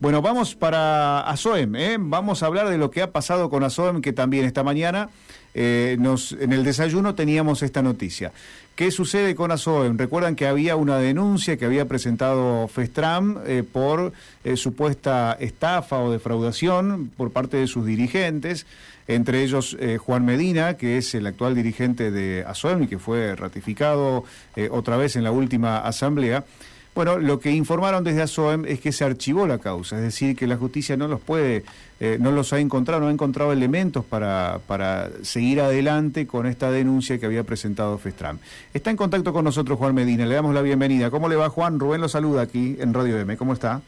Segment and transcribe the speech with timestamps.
[0.00, 1.96] Bueno, vamos para ASOEM, ¿eh?
[1.98, 5.08] vamos a hablar de lo que ha pasado con ASOEM, que también esta mañana
[5.54, 8.32] eh, nos, en el desayuno teníamos esta noticia.
[8.76, 9.96] ¿Qué sucede con ASOEM?
[9.96, 14.12] Recuerdan que había una denuncia que había presentado FESTRAM eh, por
[14.56, 18.66] supuesta estafa o defraudación por parte de sus dirigentes,
[19.08, 24.24] entre ellos Juan Medina, que es el actual dirigente de ASOEM y que fue ratificado
[24.70, 26.44] otra vez en la última asamblea.
[26.92, 30.48] Bueno, lo que informaron desde ASOEM es que se archivó la causa, es decir, que
[30.48, 31.64] la justicia no los puede,
[32.00, 36.72] eh, no los ha encontrado, no ha encontrado elementos para, para seguir adelante con esta
[36.72, 38.38] denuncia que había presentado FESTRAM.
[38.74, 41.10] Está en contacto con nosotros Juan Medina, le damos la bienvenida.
[41.10, 41.78] ¿Cómo le va Juan?
[41.78, 43.80] Rubén lo saluda aquí en Radio M, ¿cómo está?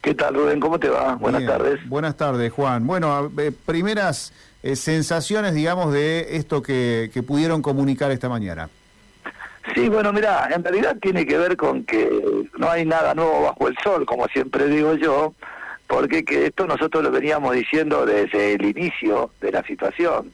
[0.00, 0.58] ¿Qué tal Rubén?
[0.58, 1.16] ¿Cómo te va?
[1.16, 1.86] Buenas tardes.
[1.88, 2.86] Buenas tardes Juan.
[2.86, 8.70] Bueno, eh, primeras eh, sensaciones, digamos, de esto que, que pudieron comunicar esta mañana.
[9.74, 12.08] Sí, bueno, mira, en realidad tiene que ver con que
[12.56, 15.34] no hay nada nuevo bajo el sol, como siempre digo yo,
[15.86, 20.32] porque que esto nosotros lo veníamos diciendo desde el inicio de la situación.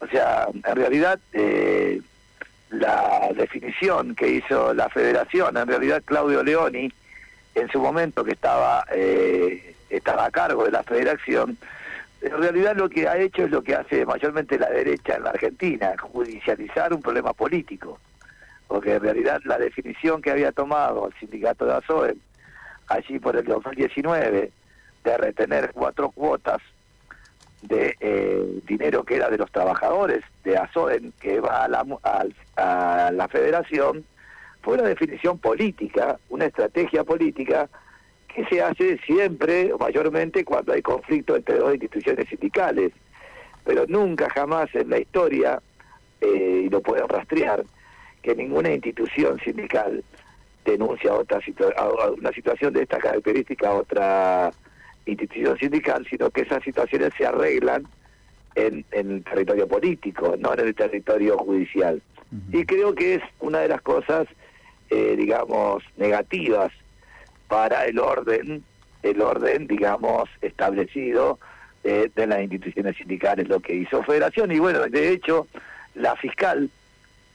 [0.00, 2.00] O sea, en realidad eh,
[2.70, 6.92] la definición que hizo la federación, en realidad Claudio Leoni,
[7.54, 11.58] en su momento que estaba, eh, estaba a cargo de la federación,
[12.22, 15.30] en realidad lo que ha hecho es lo que hace mayormente la derecha en la
[15.30, 17.98] Argentina, judicializar un problema político
[18.70, 22.16] porque en realidad la definición que había tomado el sindicato de ASOE
[22.86, 24.52] allí por el 2019
[25.02, 26.62] de retener cuatro cuotas
[27.62, 31.84] de eh, dinero que era de los trabajadores de ASOEN que va a la,
[32.56, 34.04] a la federación
[34.62, 37.68] fue una definición política, una estrategia política
[38.32, 42.92] que se hace siempre, mayormente, cuando hay conflicto entre dos instituciones sindicales,
[43.64, 45.60] pero nunca jamás en la historia,
[46.20, 47.64] eh, y lo pueden rastrear,
[48.22, 50.04] que ninguna institución sindical
[50.64, 51.40] denuncia otra
[52.16, 54.50] una situación de esta característica a otra
[55.06, 57.86] institución sindical, sino que esas situaciones se arreglan
[58.54, 62.02] en, el territorio político, no en el territorio judicial.
[62.52, 64.28] Y creo que es una de las cosas,
[64.90, 66.70] eh, digamos, negativas
[67.48, 68.62] para el orden,
[69.02, 71.40] el orden, digamos, establecido
[71.82, 74.52] eh, de las instituciones sindicales, lo que hizo Federación.
[74.52, 75.48] Y bueno, de hecho,
[75.94, 76.70] la fiscal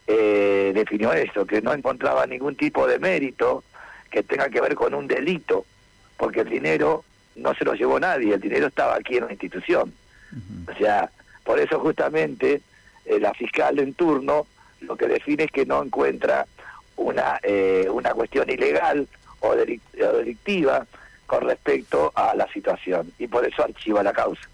[0.08, 3.64] eh, definió eso, que no encontraba ningún tipo de mérito
[4.12, 5.66] que tenga que ver con un delito,
[6.18, 7.04] porque el dinero
[7.36, 9.94] no se lo llevó nadie, el dinero estaba aquí en la institución.
[10.68, 11.10] O sea,
[11.44, 12.62] por eso justamente
[13.06, 14.46] eh, la fiscal en turno
[14.82, 16.46] lo que define es que no encuentra
[16.98, 19.08] una, eh, una cuestión ilegal
[19.40, 20.86] o, delictiva
[21.26, 24.48] con respecto a la situación y por eso archiva la causa.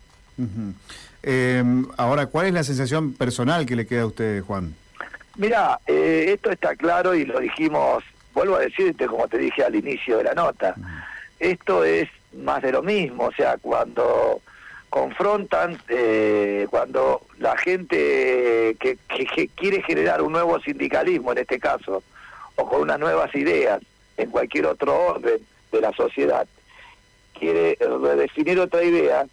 [1.97, 4.75] ahora, ¿cuál es la sensación personal que le queda a usted, Juan?
[5.37, 8.03] Mira, eh, esto está claro y lo dijimos,
[8.33, 10.75] vuelvo a decirte como te dije al inicio de la nota,
[11.39, 14.41] esto es más de lo mismo, o sea, cuando
[14.89, 18.97] confrontan, eh, cuando la gente que,
[19.55, 22.03] quiere generar un nuevo sindicalismo en este caso,
[22.55, 23.81] o con unas nuevas ideas
[24.17, 25.39] en cualquier otro orden
[25.71, 26.45] de la sociedad,
[27.39, 29.25] quiere redefinir otra idea,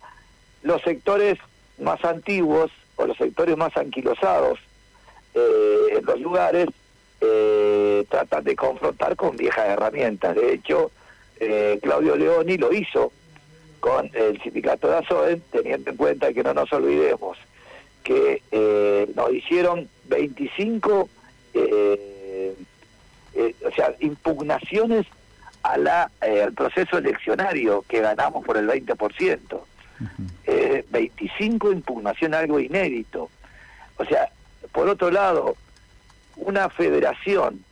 [0.62, 1.38] los sectores
[1.78, 4.60] más antiguos o los sectores más anquilosados
[5.38, 6.69] eh, en los lugares
[7.21, 10.34] eh, tratan de confrontar con viejas herramientas.
[10.34, 10.91] De hecho,
[11.38, 13.12] eh, Claudio Leoni lo hizo
[13.81, 17.38] con el sindicato de ASOEN, teniendo en cuenta que no nos olvidemos
[18.03, 18.43] que
[19.15, 21.09] nos hicieron 25
[23.66, 25.04] o sea, impugnaciones
[25.62, 29.60] a la, al proceso eleccionario que ganamos por el 20%.
[30.91, 33.28] 25 impugnaciones, algo inédito.
[33.98, 34.31] O sea,
[34.73, 35.56] por otro lado,
[36.37, 37.65] una federación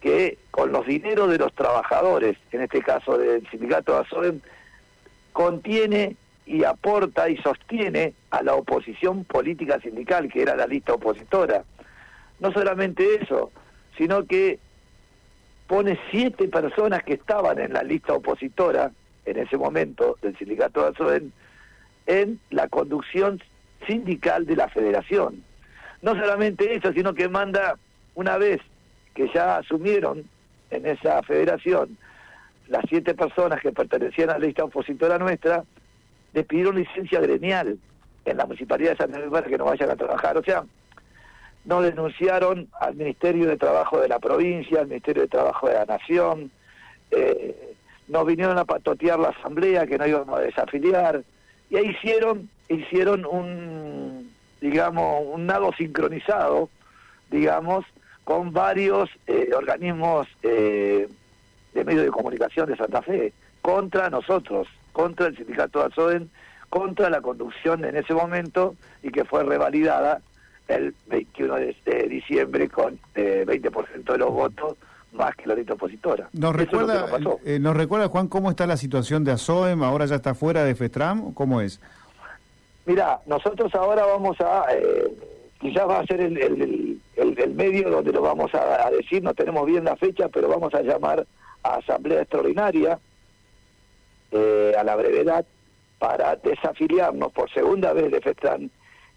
[0.00, 4.40] que con los dineros de los trabajadores, en este caso del sindicato de ASOEM,
[5.32, 11.64] contiene y aporta y sostiene a la oposición política sindical, que era la lista opositora.
[12.40, 13.52] No solamente eso,
[13.96, 14.58] sino que
[15.68, 18.90] pone siete personas que estaban en la lista opositora
[19.24, 21.30] en ese momento del sindicato de ASOEM
[22.06, 23.40] en la conducción
[23.86, 25.44] sindical de la federación.
[26.02, 27.76] No solamente eso, sino que manda
[28.14, 28.60] una vez
[29.14, 30.24] que ya asumieron
[30.70, 31.96] en esa federación
[32.68, 35.64] las siete personas que pertenecían a la lista opositora nuestra,
[36.32, 37.78] les pidieron licencia gremial
[38.24, 40.38] en la municipalidad de Santa Fe para que no vayan a trabajar.
[40.38, 40.64] O sea,
[41.64, 45.84] nos denunciaron al Ministerio de Trabajo de la provincia, al Ministerio de Trabajo de la
[45.84, 46.50] Nación,
[47.10, 47.74] eh,
[48.08, 51.22] nos vinieron a patotear la asamblea que no íbamos a desafiliar,
[51.70, 54.31] y ahí hicieron, hicieron un,
[54.62, 56.70] digamos, un nado sincronizado,
[57.30, 57.84] digamos,
[58.22, 61.08] con varios eh, organismos eh,
[61.74, 66.30] de medios de comunicación de Santa Fe, contra nosotros, contra el sindicato de ASOEN,
[66.70, 70.20] contra la conducción en ese momento y que fue revalidada
[70.68, 74.76] el 21 de, diciembre con eh, 20% de los votos
[75.12, 76.28] más que la lista opositora.
[76.32, 77.06] ¿Nos recuerda,
[77.44, 79.82] eh, ¿Nos recuerda, Juan, cómo está la situación de ASOEM?
[79.82, 81.34] ¿Ahora ya está fuera de FETRAM?
[81.34, 81.80] ¿Cómo es?
[82.86, 84.66] Mira, nosotros ahora vamos a...
[84.72, 85.12] Eh,
[85.60, 89.64] quizás va a ser el, el, medio donde lo vamos a, a, decir, no tenemos
[89.64, 91.24] bien la fecha, pero vamos a llamar
[91.62, 92.98] a asamblea extraordinaria
[94.32, 95.44] eh, a la brevedad
[95.98, 98.70] para desafiliarnos por segunda vez de FETRAN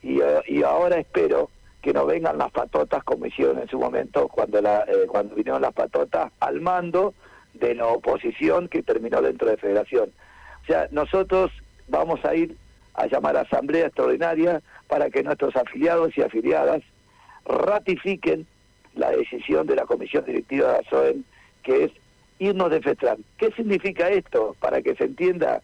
[0.04, 1.50] y, eh, y ahora espero
[1.82, 5.62] que no vengan las patotas como hicieron en su momento cuando la eh, cuando vinieron
[5.62, 7.14] las patotas al mando
[7.54, 10.12] de la oposición que terminó dentro de Federación.
[10.64, 11.52] O sea, nosotros
[11.88, 12.58] vamos a ir
[12.96, 16.82] a llamar a asamblea extraordinaria para que nuestros afiliados y afiliadas
[17.46, 18.48] ratifiquen
[18.96, 21.24] la decisión de la comisión directiva de ASOEM,
[21.64, 21.92] que es
[22.40, 23.24] irnos de FETRAN.
[23.38, 24.56] ¿Qué significa esto?
[24.60, 25.62] Para que se entienda,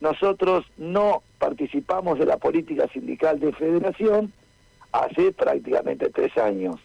[0.00, 4.32] nosotros no participamos de la política sindical de federación
[4.92, 6.76] hace prácticamente tres años.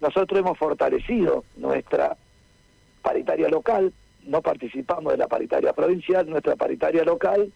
[0.00, 2.16] Nosotros hemos fortalecido nuestra
[3.02, 3.92] paritaria local,
[4.24, 7.52] no participamos de la paritaria provincial, nuestra paritaria local,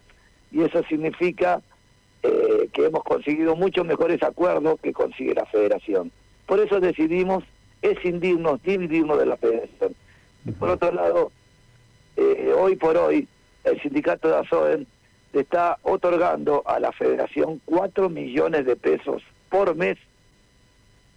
[0.53, 1.61] y eso significa
[2.21, 6.11] eh, que hemos conseguido muchos mejores acuerdos que consigue la federación.
[6.45, 7.43] Por eso decidimos
[7.81, 9.95] escindirnos, dividirnos de la federación.
[10.45, 11.31] Y por otro lado,
[12.15, 13.27] eh, hoy por hoy,
[13.63, 14.87] el sindicato de ASOEN
[15.33, 19.97] está otorgando a la federación 4 millones de pesos por mes,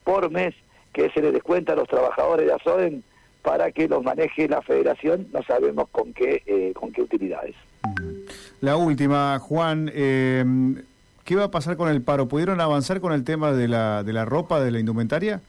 [0.05, 0.55] por mes,
[0.95, 3.05] que se le descuenta a los trabajadores de ASOEN
[3.43, 6.73] para que los maneje la federación, no sabemos con qué, eh.
[8.67, 10.45] La última, Juan, eh,
[11.23, 12.27] ¿qué va a pasar con el paro?
[12.27, 15.41] ¿Pudieron avanzar con el tema de la, de la ropa, de la indumentaria?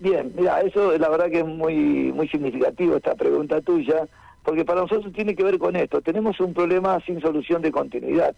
[0.00, 4.08] Bien, mira, eso la verdad que es muy, muy significativo esta pregunta tuya,
[4.42, 6.00] porque para nosotros tiene que ver con esto.
[6.00, 8.34] Tenemos un problema sin solución de continuidad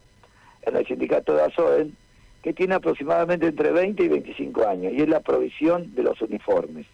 [0.61, 1.97] en el sindicato de ASOEN,
[2.43, 6.85] que tiene aproximadamente entre 20 y 25 años, y es la provisión de los uniformes.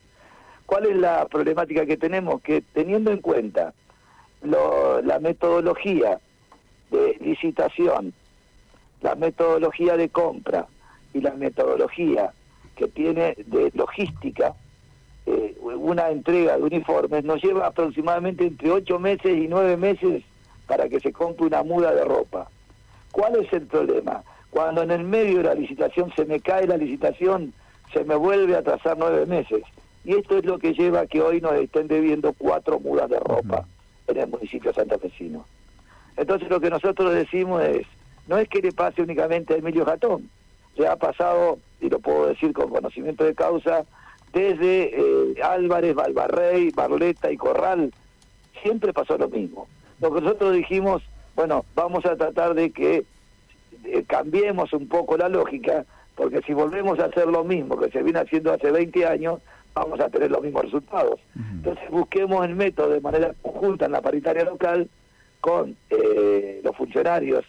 [0.67, 2.41] ¿Cuál es la problemática que tenemos?
[2.43, 3.75] Que teniendo en cuenta
[4.41, 6.21] lo, la metodología
[6.91, 8.13] de licitación,
[9.01, 10.67] la metodología de compra
[11.13, 12.33] y la metodología
[12.77, 14.55] que tiene de logística,
[15.27, 20.23] eh, una entrega de uniformes, nos lleva aproximadamente entre ocho meses y nueve meses
[20.67, 22.49] para que se compre una muda de ropa.
[23.13, 24.23] ¿Cuál es el problema?
[24.51, 27.53] Cuando en el medio de la licitación se me cae la licitación,
[27.93, 29.63] se me vuelve a trazar nueve meses.
[30.05, 33.19] Y esto es lo que lleva a que hoy nos estén debiendo cuatro mudas de
[33.21, 33.67] ropa
[34.07, 35.47] en el municipio santafesino.
[36.17, 37.87] Entonces lo que nosotros decimos es,
[38.27, 40.31] no es que le pase únicamente a Emilio Jatón,
[40.77, 43.85] se ha pasado, y lo puedo decir con conocimiento de causa,
[44.33, 47.93] desde eh, Álvarez, Valvarrey, Barleta y Corral,
[48.63, 49.69] siempre pasó lo mismo.
[50.01, 51.03] Lo que nosotros dijimos,
[51.37, 53.05] bueno, vamos a tratar de que
[53.85, 55.85] eh, cambiemos un poco la lógica,
[56.17, 59.41] porque si volvemos a hacer lo mismo que se viene haciendo hace 20 años,
[59.75, 61.21] vamos a tener los mismos resultados.
[61.37, 64.89] Entonces busquemos el método de manera conjunta en la paritaria local
[65.45, 67.45] con eh, los funcionarios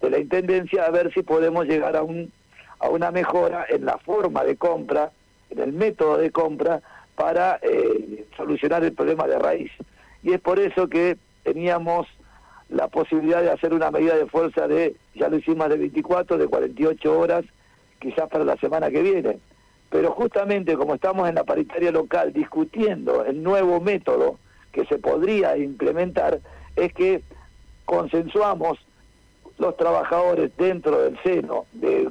[0.00, 2.30] de la Intendencia a ver si podemos llegar a un
[2.78, 5.10] a una mejora en la forma de compra,
[5.50, 6.80] en el método de compra,
[7.16, 9.72] para eh, solucionar el problema de raíz.
[10.22, 12.06] Y es por eso que teníamos
[12.68, 16.46] la posibilidad de hacer una medida de fuerza de, ya lo hicimos de 24, de
[16.46, 17.44] 48 horas,
[17.98, 19.40] quizás para la semana que viene.
[19.90, 24.38] Pero justamente como estamos en la paritaria local discutiendo el nuevo método
[24.70, 26.38] que se podría implementar,
[26.76, 27.22] es que
[27.90, 28.78] consensuamos
[29.58, 32.08] los trabajadores dentro del seno de,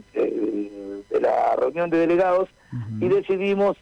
[1.21, 2.49] la reunión de delegados
[2.99, 3.77] y decidimos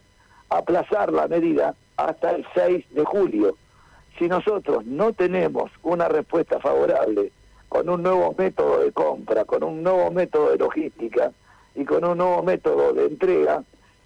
[0.48, 3.56] aplazar la medida hasta el 6 de julio.
[4.16, 7.32] Si nosotros no tenemos una respuesta favorable
[7.68, 11.32] con un nuevo método de compra, con un nuevo método de logística
[11.74, 13.64] y con un nuevo método de entrega,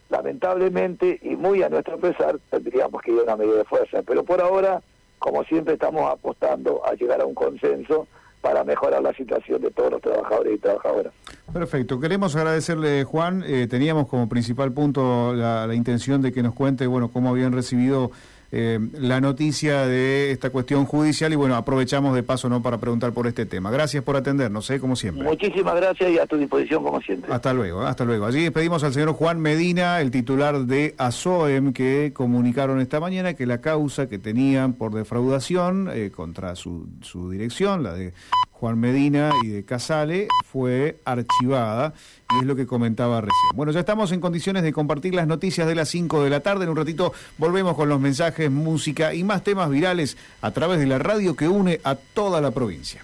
[0.09, 4.03] lamentablemente y muy a nuestro pesar tendríamos que ir a una medida de fuerza.
[4.03, 4.83] Pero por ahora,
[5.23, 8.09] como siempre, estamos apostando a llegar a un consenso
[8.41, 11.13] para mejorar la situación de todos los trabajadores y trabajadoras.
[11.53, 12.01] Perfecto.
[12.01, 13.45] Queremos agradecerle, Juan.
[13.47, 17.53] Eh, teníamos como principal punto la, la, intención de que nos cuente, bueno, cómo habían
[17.53, 18.11] recibido
[18.55, 23.13] eh, la noticia de esta cuestión judicial y bueno, aprovechamos de paso no para preguntar
[23.13, 23.71] por este tema.
[23.71, 24.79] Gracias por atendernos, ¿eh?
[24.79, 25.25] como siempre.
[25.25, 27.33] Muchísimas gracias y a tu disposición como siempre.
[27.33, 28.27] Hasta luego, hasta luego.
[28.27, 33.47] Allí despedimos al señor Juan Medina, el titular de ASOEM, que comunicaron esta mañana que
[33.47, 38.13] la causa que tenían por defraudación eh, contra su, su dirección, la de
[38.63, 41.95] Juan Medina y de Casale fue archivada
[42.33, 43.57] y es lo que comentaba recién.
[43.57, 46.63] Bueno, ya estamos en condiciones de compartir las noticias de las 5 de la tarde.
[46.63, 50.87] En un ratito volvemos con los mensajes, música y más temas virales a través de
[50.87, 53.03] la radio que une a toda la provincia.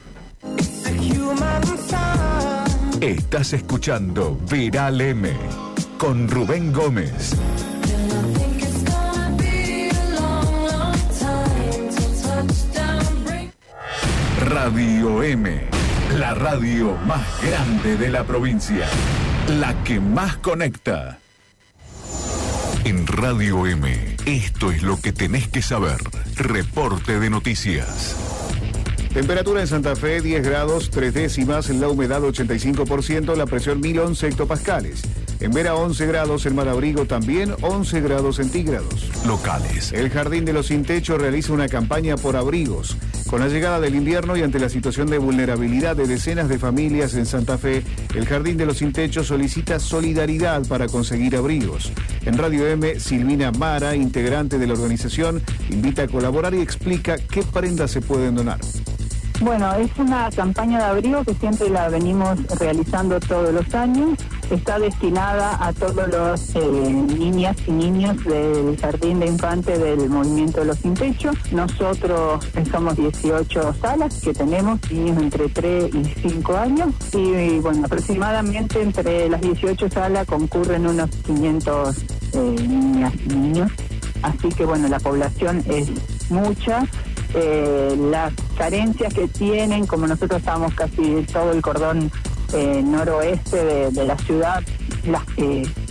[3.00, 5.32] Estás escuchando Viral M
[5.98, 7.34] con Rubén Gómez.
[14.40, 15.60] Radio M,
[16.16, 18.86] la radio más grande de la provincia,
[19.58, 21.18] la que más conecta.
[22.84, 25.98] En Radio M, esto es lo que tenés que saber.
[26.36, 28.16] Reporte de noticias.
[29.12, 35.02] Temperatura en Santa Fe 10 grados 3 décimas, la humedad 85%, la presión 1011 hectopascales.
[35.40, 39.08] En Vera 11 grados, en Malabrigo también 11 grados centígrados.
[39.24, 39.92] Locales.
[39.92, 42.96] El Jardín de los Sin Techo realiza una campaña por abrigos.
[43.30, 47.14] Con la llegada del invierno y ante la situación de vulnerabilidad de decenas de familias
[47.14, 47.84] en Santa Fe,
[48.16, 51.92] el Jardín de los Sin Techo solicita solidaridad para conseguir abrigos.
[52.24, 55.40] En Radio M, Silvina Mara, integrante de la organización,
[55.70, 58.58] invita a colaborar y explica qué prendas se pueden donar.
[59.40, 64.18] Bueno, es una campaña de abrigo que siempre la venimos realizando todos los años.
[64.50, 66.60] Está destinada a todos los eh,
[67.18, 71.32] niñas y niños del jardín de infantes del movimiento de los sin techo.
[71.52, 78.80] Nosotros somos 18 salas que tenemos niños entre 3 y 5 años y, bueno, aproximadamente
[78.80, 81.96] entre las 18 salas concurren unos 500
[82.32, 83.70] eh, niñas y niños.
[84.22, 85.90] Así que bueno, la población es
[86.30, 86.86] mucha
[87.34, 92.10] eh, las carencias que tienen, como nosotros estamos casi todo el cordón
[92.52, 94.62] eh, noroeste de, la ciudad,
[95.04, 95.22] las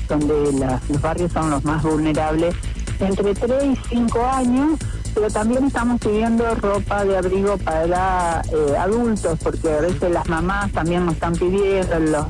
[0.08, 0.52] donde
[0.90, 2.56] los barrios son los más vulnerables,
[3.00, 4.80] entre 3 y 5 años,
[5.14, 10.72] pero también estamos pidiendo ropa de abrigo para eh, adultos, porque a veces las mamás
[10.72, 12.26] también nos están pidiendo los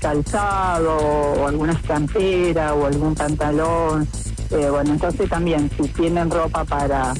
[0.00, 1.02] calzados
[1.38, 4.08] o alguna estampera o algún pantalón.
[4.50, 7.14] Eh, bueno, entonces también si tienen ropa para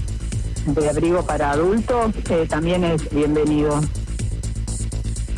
[0.67, 3.81] de abrigo para adultos, eh, también es bienvenido.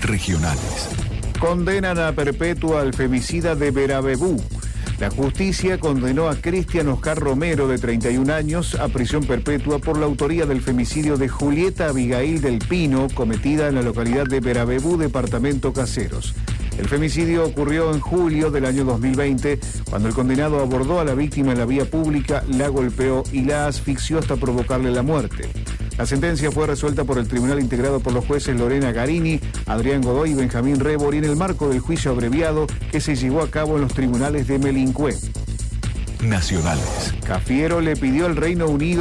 [0.01, 1.02] Regionales.
[1.43, 4.41] Condenan a perpetua al femicida de Verabebú.
[5.01, 10.07] La justicia condenó a Cristian Oscar Romero, de 31 años, a prisión perpetua por la
[10.07, 15.73] autoría del femicidio de Julieta Abigail del Pino, cometida en la localidad de Verabebú, departamento
[15.73, 16.33] Caseros.
[16.79, 19.59] El femicidio ocurrió en julio del año 2020,
[19.91, 23.67] cuando el condenado abordó a la víctima en la vía pública, la golpeó y la
[23.67, 25.51] asfixió hasta provocarle la muerte.
[25.99, 30.31] La sentencia fue resuelta por el tribunal integrado por los jueces Lorena Garini, Adrián Godoy
[30.31, 33.77] y Benjamín Rebor y en el marco del juicio abreviado que se llevó a cabo
[33.77, 35.17] en los tribunales de Melincué.
[36.23, 37.15] Nacionales.
[37.27, 39.01] Cafiero le pidió al Reino Unido